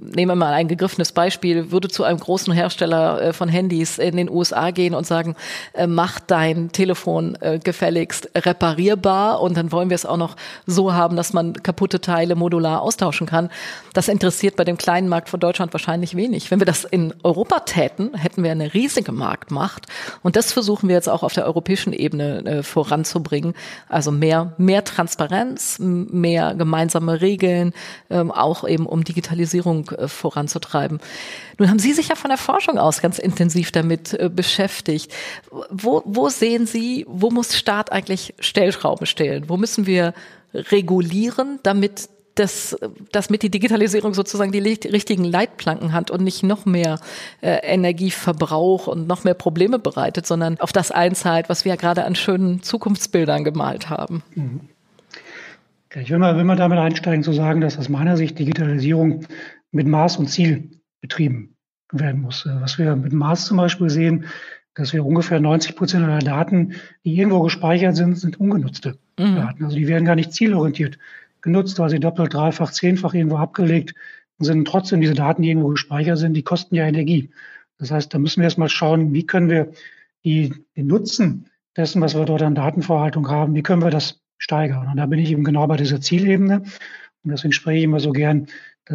[0.00, 4.16] nehmen wir mal ein gegriffenes Beispiel, würde zu einem großen Hersteller äh, von Handys in
[4.16, 5.36] den USA gehen und sagen,
[5.74, 10.36] äh, mach dein Telefon äh, gefälligst reparierbar und dann wollen wir es auch noch
[10.66, 13.50] so haben, dass man kaputte Teile modular austauschen kann.
[13.92, 16.50] Das interessiert bei dem kleinen Markt von Deutschland wahrscheinlich wenig.
[16.50, 19.86] Wenn wir das in Europa täten, hätten wir eine riesige Marktmacht
[20.22, 23.54] und das versuchen wir jetzt auch auf der europäischen Ebene voranzubringen.
[23.88, 27.72] Also mehr, mehr Transparenz, mehr gemeinsame Regeln,
[28.08, 31.00] ähm, auch eben um Digitalisierung Äh, voranzutreiben.
[31.58, 35.12] Nun haben Sie sich ja von der Forschung aus ganz intensiv damit äh, beschäftigt.
[35.70, 39.48] Wo, wo sehen Sie, wo muss Staat eigentlich Stellschrauben stellen?
[39.48, 40.14] Wo müssen wir
[40.54, 42.76] regulieren, damit das,
[43.12, 46.98] das mit die Digitalisierung sozusagen die richtigen Leitplanken hat und nicht noch mehr
[47.40, 52.04] äh, Energieverbrauch und noch mehr Probleme bereitet, sondern auf das einzahlt, was wir ja gerade
[52.04, 54.22] an schönen Zukunftsbildern gemalt haben.
[54.34, 54.60] Mhm.
[55.94, 59.26] Ich will mal, will mal damit einsteigen zu sagen, dass aus meiner Sicht Digitalisierung
[59.72, 61.56] mit Maß und Ziel betrieben
[61.92, 62.46] werden muss.
[62.46, 64.26] Äh, was wir mit Maß zum Beispiel sehen,
[64.74, 69.36] dass wir ungefähr 90 Prozent aller Daten, die irgendwo gespeichert sind, sind ungenutzte mhm.
[69.36, 69.64] Daten.
[69.64, 70.98] Also die werden gar nicht zielorientiert
[71.42, 73.94] genutzt, weil sie doppelt, dreifach, zehnfach irgendwo abgelegt
[74.38, 74.66] sind.
[74.66, 77.30] Trotzdem diese Daten, die irgendwo gespeichert sind, die kosten ja Energie.
[77.78, 79.72] Das heißt, da müssen wir erstmal schauen, wie können wir
[80.24, 84.88] die, den Nutzen dessen, was wir dort an Datenverhaltung haben, wie können wir das steigern?
[84.88, 86.62] Und da bin ich eben genau bei dieser Zielebene.
[87.22, 88.46] Und deswegen spreche ich immer so gern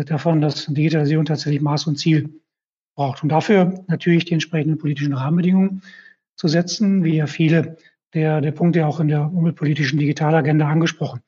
[0.03, 2.41] davon, dass Digitalisierung tatsächlich Maß und Ziel
[2.95, 3.23] braucht.
[3.23, 5.81] Und dafür natürlich die entsprechenden politischen Rahmenbedingungen
[6.35, 7.77] zu setzen, wie ja viele
[8.13, 11.21] der, der Punkte auch in der umweltpolitischen Digitalagenda angesprochen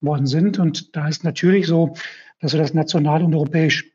[0.00, 0.58] worden sind.
[0.58, 1.94] Und da ist natürlich so,
[2.40, 3.90] dass wir das national und europäisch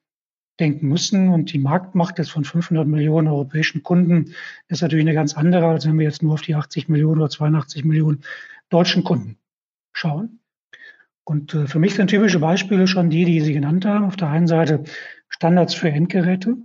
[0.59, 1.29] denken müssen.
[1.29, 4.33] Und die Marktmacht jetzt von 500 Millionen europäischen Kunden
[4.67, 7.29] ist natürlich eine ganz andere, als wenn wir jetzt nur auf die 80 Millionen oder
[7.29, 8.23] 82 Millionen
[8.69, 9.37] deutschen Kunden
[9.93, 10.39] schauen.
[11.29, 14.05] Und äh, für mich sind typische Beispiele schon die, die Sie genannt haben.
[14.05, 14.83] Auf der einen Seite
[15.27, 16.57] Standards für Endgeräte.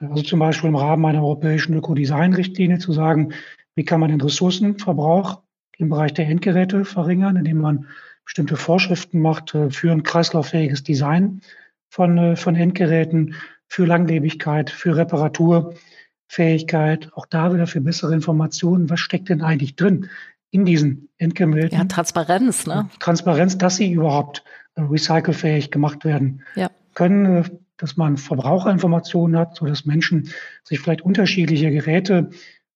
[0.00, 3.32] Also zum Beispiel im Rahmen einer europäischen Ökodesign-Richtlinie zu sagen,
[3.76, 5.40] wie kann man den Ressourcenverbrauch
[5.78, 7.86] im Bereich der Endgeräte verringern, indem man
[8.26, 11.40] bestimmte Vorschriften macht äh, für ein kreislauffähiges Design
[11.88, 13.34] von, äh, von Endgeräten,
[13.66, 20.10] für Langlebigkeit, für Reparaturfähigkeit, auch da wieder für bessere Informationen, was steckt denn eigentlich drin
[20.50, 21.78] in diesen Endgeräten.
[21.78, 22.88] Ja, Transparenz, ne?
[22.98, 26.70] Transparenz, dass sie überhaupt äh, recycelfähig gemacht werden ja.
[26.94, 30.30] können, äh, dass man Verbraucherinformationen hat, so dass Menschen
[30.64, 32.30] sich vielleicht unterschiedliche Geräte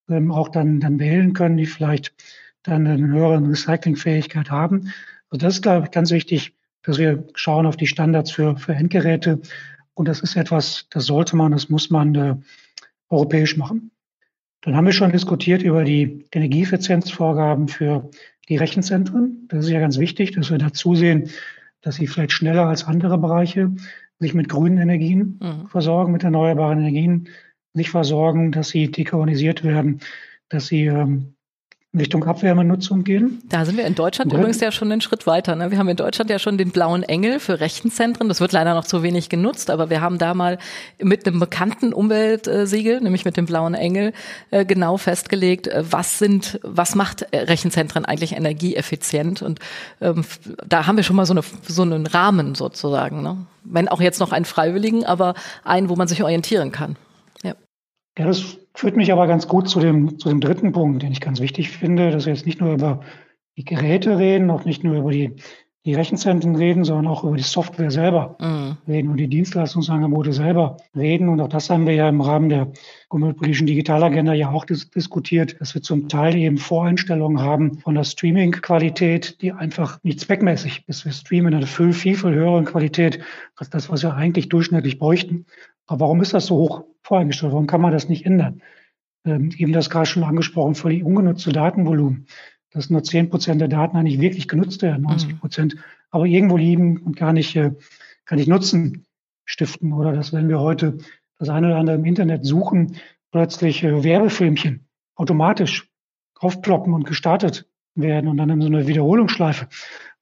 [0.08, 2.14] ähm, auch dann, dann wählen können, die vielleicht
[2.62, 4.92] dann eine höhere Recyclingfähigkeit haben.
[5.30, 8.74] Also das ist, glaube ich, ganz wichtig, dass wir schauen auf die Standards für, für
[8.74, 9.40] Endgeräte.
[9.94, 12.36] Und das ist etwas, das sollte man, das muss man äh,
[13.08, 13.90] europäisch machen.
[14.64, 18.10] Dann haben wir schon diskutiert über die Energieeffizienzvorgaben für
[18.48, 19.46] die Rechenzentren.
[19.48, 21.28] Das ist ja ganz wichtig, dass wir da zusehen,
[21.82, 23.72] dass sie vielleicht schneller als andere Bereiche
[24.18, 25.68] sich mit grünen Energien mhm.
[25.68, 27.28] versorgen, mit erneuerbaren Energien
[27.74, 30.00] sich versorgen, dass sie dekarbonisiert werden,
[30.48, 31.34] dass sie ähm,
[31.96, 33.42] Richtung Abwärmenutzung gehen.
[33.48, 34.38] Da sind wir in Deutschland ja.
[34.38, 35.54] übrigens ja schon einen Schritt weiter.
[35.54, 35.70] Ne?
[35.70, 38.28] Wir haben in Deutschland ja schon den blauen Engel für Rechenzentren.
[38.28, 40.58] Das wird leider noch zu wenig genutzt, aber wir haben da mal
[40.98, 44.12] mit einem bekannten Umweltsiegel, nämlich mit dem blauen Engel,
[44.50, 49.42] äh, genau festgelegt, äh, was sind, was macht Rechenzentren eigentlich energieeffizient.
[49.42, 49.60] Und
[50.00, 50.24] ähm,
[50.66, 53.22] da haben wir schon mal so, eine, so einen Rahmen sozusagen.
[53.22, 53.36] Ne?
[53.62, 56.96] Wenn auch jetzt noch einen freiwilligen, aber einen, wo man sich orientieren kann.
[58.16, 61.20] Ja, das Führt mich aber ganz gut zu dem, zu dem dritten Punkt, den ich
[61.20, 63.00] ganz wichtig finde, dass wir jetzt nicht nur über
[63.56, 65.36] die Geräte reden, auch nicht nur über die,
[65.84, 68.76] die Rechenzentren reden, sondern auch über die Software selber mhm.
[68.88, 71.28] reden und die Dienstleistungsangebote selber reden.
[71.28, 72.72] Und auch das haben wir ja im Rahmen der
[73.10, 78.02] umweltpolitischen Digitalagenda ja auch dis diskutiert, dass wir zum Teil eben Voreinstellungen haben von der
[78.02, 81.04] Streaming-Qualität, die einfach nicht zweckmäßig ist.
[81.04, 83.20] Wir streamen in einer viel, viel, viel höheren Qualität
[83.54, 85.46] als das, was wir eigentlich durchschnittlich bräuchten.
[85.86, 87.52] Aber warum ist das so hoch voreingestellt?
[87.52, 88.62] Warum kann man das nicht ändern?
[89.24, 92.26] Ähm, eben das gerade schon angesprochen, völlig ungenutzte Datenvolumen.
[92.70, 95.80] dass nur 10 Prozent der Daten eigentlich wirklich genutzt werden, 90 Prozent, mhm.
[96.10, 97.70] aber irgendwo liegen und gar nicht, äh,
[98.24, 99.06] gar nicht Nutzen
[99.44, 99.92] stiften.
[99.92, 100.98] Oder dass wenn wir heute
[101.38, 102.96] das eine oder andere im Internet suchen,
[103.30, 105.88] plötzlich äh, Werbefilmchen automatisch
[106.34, 109.68] aufploppen und gestartet werden und dann in so eine Wiederholungsschleife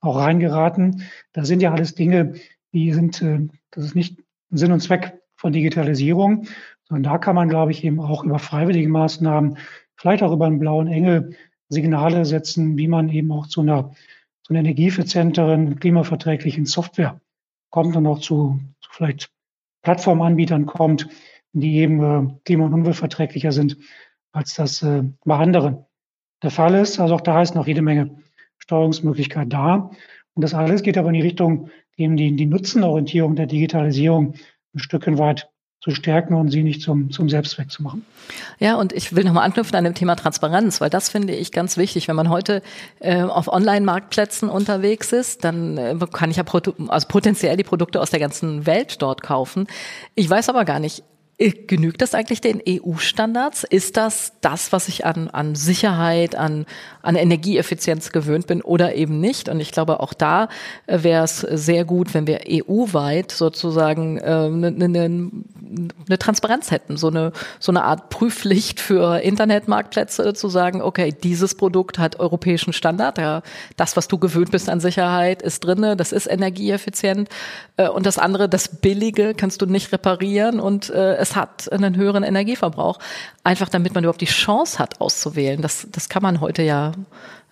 [0.00, 1.02] auch reingeraten.
[1.32, 2.34] Das sind ja alles Dinge,
[2.72, 6.46] die sind, äh, das ist nicht Sinn und Zweck von Digitalisierung,
[6.84, 9.58] sondern da kann man, glaube ich, eben auch über freiwillige Maßnahmen,
[9.96, 11.34] vielleicht auch über einen blauen Engel
[11.68, 13.90] Signale setzen, wie man eben auch zu einer,
[14.44, 17.20] zu einer energieeffizienteren, klimaverträglichen Software
[17.70, 19.32] kommt und auch zu, zu vielleicht
[19.82, 21.08] Plattformanbietern kommt,
[21.52, 23.76] die eben äh, klima- und umweltverträglicher sind,
[24.30, 25.84] als das äh, bei anderen
[26.40, 27.00] der Fall ist.
[27.00, 28.14] Also auch da ist noch jede Menge
[28.58, 29.90] Steuerungsmöglichkeit da.
[30.34, 34.34] Und das alles geht aber in die Richtung, eben die, die Nutzenorientierung der Digitalisierung
[34.74, 35.48] ein Stück weit
[35.82, 38.06] zu stärken und sie nicht zum, zum Selbstzweck zu machen.
[38.60, 41.76] Ja, und ich will nochmal anknüpfen an dem Thema Transparenz, weil das finde ich ganz
[41.76, 42.06] wichtig.
[42.06, 42.62] Wenn man heute
[43.00, 46.44] äh, auf Online-Marktplätzen unterwegs ist, dann äh, kann ich ja
[46.88, 49.66] also potenziell die Produkte aus der ganzen Welt dort kaufen.
[50.14, 51.02] Ich weiß aber gar nicht,
[51.50, 53.64] Genügt das eigentlich den EU-Standards?
[53.64, 56.66] Ist das das, was ich an, an Sicherheit, an,
[57.02, 59.48] an Energieeffizienz gewöhnt bin oder eben nicht?
[59.48, 60.48] Und ich glaube, auch da
[60.86, 65.30] äh, wäre es sehr gut, wenn wir EU-weit sozusagen äh, ne, ne,
[66.08, 71.54] ne Transparenz hätten, so eine, so eine Art Prüfpflicht für Internetmarktplätze zu sagen, okay, dieses
[71.54, 73.42] Produkt hat europäischen Standard, ja,
[73.76, 77.28] das, was du gewöhnt bist an Sicherheit, ist drinne, das ist energieeffizient
[77.76, 81.96] äh, und das andere, das Billige, kannst du nicht reparieren und äh, es hat einen
[81.96, 82.98] höheren Energieverbrauch,
[83.44, 85.62] einfach damit man überhaupt die Chance hat, auszuwählen.
[85.62, 86.92] Das, das kann man heute ja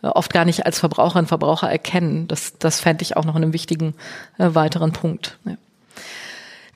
[0.02, 2.26] oft gar nicht als Verbraucherin, Verbraucher erkennen.
[2.28, 3.94] Das, das fände ich auch noch einen wichtigen
[4.38, 5.38] äh, weiteren Punkt.
[5.44, 5.56] Ja.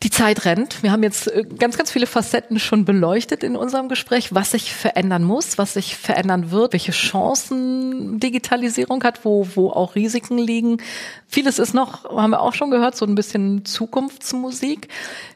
[0.02, 0.83] Die Zeit rennt.
[0.83, 4.74] Wir haben jetzt äh, ganz, ganz viele Facetten schon beleuchtet in unserem Gespräch, was sich
[4.74, 10.78] verändern muss, was sich verändern wird, welche Chancen Digitalisierung hat, wo, wo auch Risiken liegen.
[11.28, 14.88] Vieles ist noch, haben wir auch schon gehört, so ein bisschen Zukunftsmusik.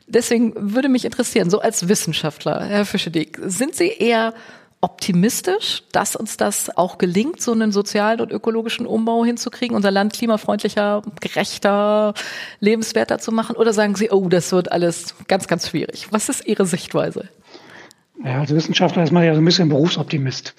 [0.07, 4.35] Deswegen würde mich interessieren, so als Wissenschaftler, Herr Fischedick, sind Sie eher
[4.81, 10.13] optimistisch, dass uns das auch gelingt, so einen sozialen und ökologischen Umbau hinzukriegen, unser Land
[10.13, 12.15] klimafreundlicher, gerechter,
[12.61, 13.57] lebenswerter zu machen?
[13.57, 16.09] Oder sagen Sie, oh, das wird alles ganz, ganz schwierig?
[16.11, 17.29] Was ist Ihre Sichtweise?
[18.25, 20.55] Ja, als Wissenschaftler ist man ja so ein bisschen Berufsoptimist.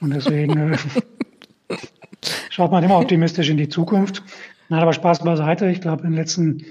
[0.00, 0.78] Und deswegen äh,
[2.50, 4.22] schaut man immer optimistisch in die Zukunft.
[4.68, 5.68] Nein, aber Spaß beiseite.
[5.68, 6.64] Ich glaube, in den letzten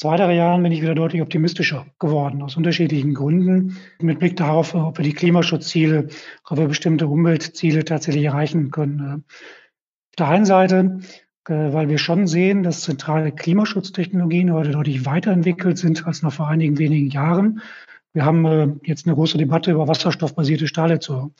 [0.00, 3.76] zwei, drei Jahren bin ich wieder deutlich optimistischer geworden, aus unterschiedlichen Gründen.
[4.00, 6.08] Mit Blick darauf, ob wir die Klimaschutzziele,
[6.48, 9.24] ob wir bestimmte Umweltziele tatsächlich erreichen können.
[10.08, 11.00] Auf der einen Seite,
[11.48, 16.48] äh, weil wir schon sehen, dass zentrale Klimaschutztechnologien heute deutlich weiterentwickelt sind als noch vor
[16.48, 17.60] einigen wenigen Jahren.
[18.14, 21.34] Wir haben äh, jetzt eine große Debatte über wasserstoffbasierte Stahlerzeugung.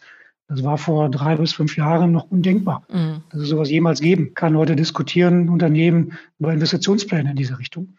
[0.49, 3.23] Das war vor drei bis fünf Jahren noch undenkbar, mhm.
[3.31, 4.55] dass es sowas jemals geben kann.
[4.55, 7.95] Heute diskutieren Unternehmen über Investitionspläne in diese Richtung.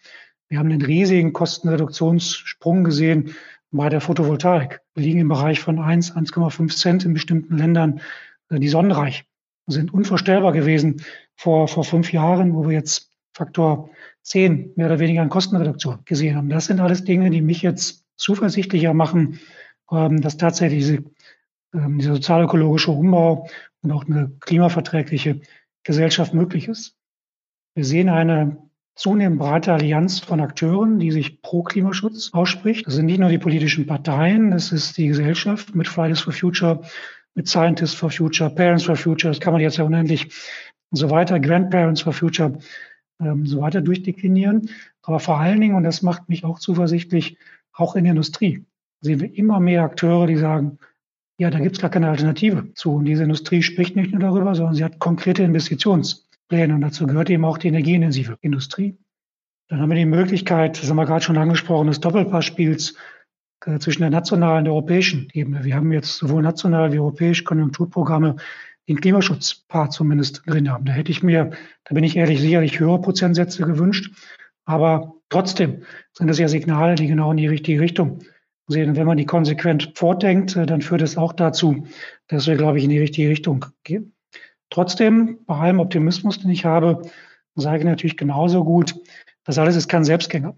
[0.52, 3.36] Wir haben einen riesigen Kostenreduktionssprung gesehen
[3.72, 4.82] bei der Photovoltaik.
[4.94, 8.02] Wir liegen im Bereich von 1, 1,5 Cent in bestimmten Ländern,
[8.50, 9.24] äh, die sonnenreich
[9.68, 11.04] sind unvorstellbar gewesen
[11.38, 13.92] vor, vor fünf Jahren, wo wir jetzt Faktor
[14.24, 16.50] 10 mehr oder weniger an Kostenreduktion gesehen haben.
[16.50, 19.40] Das sind alles Dinge, die mich jetzt zuversichtlicher machen,
[19.90, 21.04] ähm, dass tatsächlich diese,
[21.74, 23.48] ähm, dieser sozialökologische Umbau
[23.84, 25.40] und auch eine klimaverträgliche
[25.84, 26.98] Gesellschaft möglich ist.
[27.74, 32.86] Wir sehen eine zunehmend breite Allianz von Akteuren, die sich pro Klimaschutz ausspricht.
[32.88, 36.82] Das sind nicht nur die politischen Parteien, das ist die Gesellschaft mit Fridays for Future,
[37.34, 40.26] mit Scientists for Future, Parents for Future, das kann man jetzt ja unendlich
[40.90, 42.58] und so weiter, Grandparents for Future,
[43.22, 44.70] ähm, so weiter durchdeklinieren.
[45.04, 47.38] Aber vor allen Dingen, und das macht mich auch zuversichtlich,
[47.74, 48.66] auch in der Industrie
[49.00, 50.78] sehen wir immer mehr Akteure, die sagen,
[51.38, 52.96] ja, da gibt es gar keine Alternative zu.
[52.96, 56.76] Und diese Industrie spricht nicht nur darüber, sondern sie hat konkrete Investitions- Pläne.
[56.76, 58.98] Und dazu gehört eben auch die energieintensive Industrie.
[59.70, 62.96] Dann haben wir die Möglichkeit, das haben wir gerade schon angesprochen, des Doppelpassspiels
[63.66, 65.64] äh, zwischen der nationalen und der europäischen Ebene.
[65.64, 68.36] Wir haben jetzt sowohl national wie europäisch Konjunkturprogramme,
[68.90, 70.84] den Klimaschutzpart zumindest drin haben.
[70.84, 71.52] Da hätte ich mir,
[71.86, 74.14] da bin ich ehrlich, sicherlich höhere Prozentsätze gewünscht.
[74.66, 78.20] Aber trotzdem sind das ja Signale, die genau in die richtige Richtung
[78.68, 78.90] sehen.
[78.90, 81.88] Und wenn man die konsequent fortdenkt, äh, dann führt es auch dazu,
[82.28, 84.14] dass wir, glaube ich, in die richtige Richtung gehen.
[84.72, 87.04] Trotzdem, bei allem Optimismus, den ich habe,
[87.56, 88.96] sage ich natürlich genauso gut,
[89.44, 90.58] das alles ist kein Selbstgänger.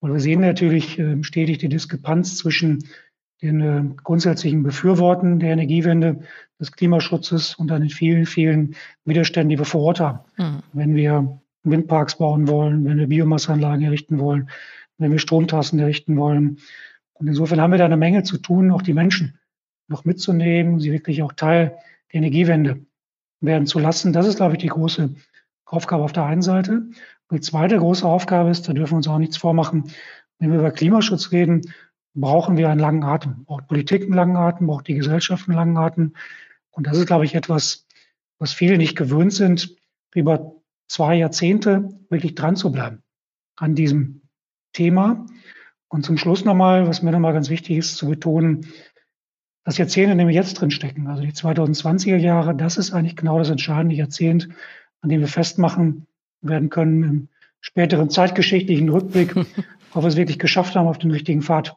[0.00, 2.84] Und wir sehen natürlich äh, stetig die Diskrepanz zwischen
[3.42, 6.20] den äh, grundsätzlichen Befürworten der Energiewende,
[6.60, 10.20] des Klimaschutzes und dann den vielen, vielen Widerständen, die wir vor Ort haben.
[10.36, 10.62] Mhm.
[10.72, 14.50] Wenn wir Windparks bauen wollen, wenn wir Biomasseanlagen errichten wollen,
[14.98, 16.58] wenn wir Stromtassen errichten wollen.
[17.14, 19.38] Und insofern haben wir da eine Menge zu tun, auch die Menschen
[19.86, 21.76] noch mitzunehmen, sie wirklich auch Teil
[22.12, 22.80] der Energiewende
[23.40, 24.12] werden zu lassen.
[24.12, 25.14] Das ist, glaube ich, die große
[25.64, 26.88] Aufgabe auf der einen Seite.
[27.30, 29.92] Die zweite große Aufgabe ist, da dürfen wir uns auch nichts vormachen,
[30.38, 31.62] wenn wir über Klimaschutz reden,
[32.14, 33.44] brauchen wir einen langen Atem.
[33.44, 36.14] Braucht Politik einen langen Atem, braucht die Gesellschaft einen langen Atem.
[36.70, 37.86] Und das ist, glaube ich, etwas,
[38.38, 39.76] was viele nicht gewöhnt sind,
[40.14, 40.54] über
[40.86, 43.02] zwei Jahrzehnte wirklich dran zu bleiben
[43.56, 44.22] an diesem
[44.72, 45.26] Thema.
[45.88, 48.66] Und zum Schluss nochmal, was mir nochmal ganz wichtig ist zu betonen,
[49.68, 53.16] das Jahrzehnt, in dem wir jetzt drin stecken, also die 2020er Jahre, das ist eigentlich
[53.16, 54.48] genau das entscheidende Jahrzehnt,
[55.02, 56.06] an dem wir festmachen
[56.40, 57.28] werden können im
[57.60, 59.36] späteren zeitgeschichtlichen Rückblick,
[59.92, 61.76] ob wir es wirklich geschafft haben, auf den richtigen Pfad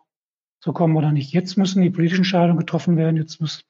[0.61, 1.33] zu kommen oder nicht.
[1.33, 3.65] Jetzt müssen die politischen Entscheidungen getroffen werden, jetzt muss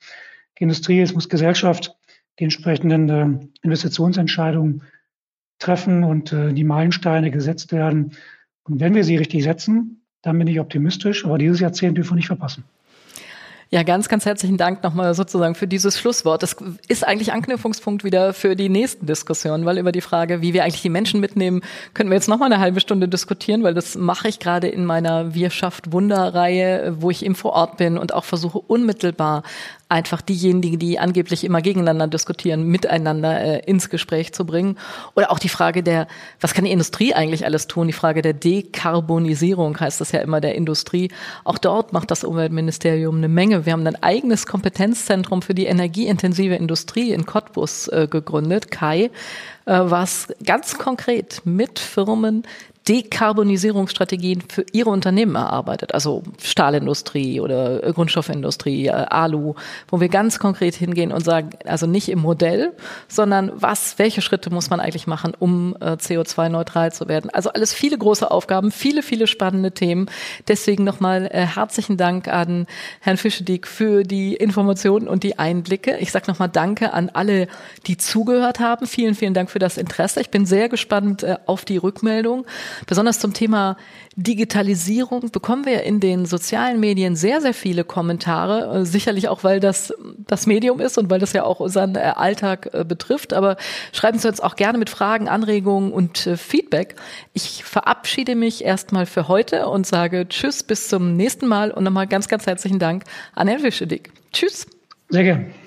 [0.59, 1.97] die Industrie, jetzt muss Gesellschaft
[2.37, 4.83] die entsprechenden äh, Investitionsentscheidungen
[5.57, 8.11] treffen und äh, die Meilensteine gesetzt werden.
[8.65, 12.17] Und wenn wir sie richtig setzen, dann bin ich optimistisch, aber dieses Jahrzehnt dürfen wir
[12.17, 12.65] nicht verpassen.
[13.73, 16.43] Ja, ganz, ganz herzlichen Dank nochmal sozusagen für dieses Schlusswort.
[16.43, 16.57] Das
[16.89, 20.81] ist eigentlich Anknüpfungspunkt wieder für die nächsten Diskussionen, weil über die Frage, wie wir eigentlich
[20.81, 21.61] die Menschen mitnehmen,
[21.93, 25.33] können wir jetzt nochmal eine halbe Stunde diskutieren, weil das mache ich gerade in meiner
[25.33, 29.43] Wir schafft Wunder-Reihe, wo ich eben vor Ort bin und auch versuche unmittelbar
[29.91, 34.77] einfach diejenigen, die angeblich immer gegeneinander diskutieren, miteinander äh, ins Gespräch zu bringen.
[35.15, 36.07] Oder auch die Frage der,
[36.39, 37.87] was kann die Industrie eigentlich alles tun?
[37.87, 41.11] Die Frage der Dekarbonisierung heißt das ja immer der Industrie.
[41.43, 43.60] Auch dort macht das Umweltministerium eine Menge.
[43.65, 49.11] Wir haben ein eigenes Kompetenzzentrum für die energieintensive Industrie in Cottbus äh, gegründet, Kai,
[49.65, 52.43] äh, was ganz konkret mit Firmen
[52.87, 59.53] Dekarbonisierungsstrategien für ihre Unternehmen erarbeitet, also Stahlindustrie oder Grundstoffindustrie, äh, Alu,
[59.87, 62.73] wo wir ganz konkret hingehen und sagen, also nicht im Modell,
[63.07, 67.29] sondern was, welche Schritte muss man eigentlich machen, um äh, CO2-neutral zu werden.
[67.29, 70.09] Also alles viele große Aufgaben, viele, viele spannende Themen.
[70.47, 72.65] Deswegen nochmal äh, herzlichen Dank an
[72.99, 75.97] Herrn Fischedick für die Informationen und die Einblicke.
[75.99, 77.47] Ich sage nochmal Danke an alle,
[77.85, 78.87] die zugehört haben.
[78.87, 80.19] Vielen, vielen Dank für das Interesse.
[80.19, 82.45] Ich bin sehr gespannt auf die Rückmeldung.
[82.87, 83.77] Besonders zum Thema
[84.15, 88.81] Digitalisierung bekommen wir in den sozialen Medien sehr, sehr viele Kommentare.
[88.81, 92.13] Äh, sicherlich auch, weil das das Medium ist und weil das ja auch unseren äh,
[92.15, 93.33] Alltag äh, betrifft.
[93.33, 93.57] Aber
[93.93, 96.95] schreiben Sie uns auch gerne mit Fragen, Anregungen und Feedback.
[97.33, 102.07] Ich verabschiede mich erstmal für heute und sage Tschüss, bis zum nächsten Mal und nochmal
[102.07, 103.03] ganz, ganz herzlichen Dank
[103.33, 104.11] an Herrn Wischedig.
[104.33, 104.67] Tschüss.
[105.09, 105.60] Sehr gerne.